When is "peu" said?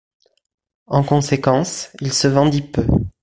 2.63-2.87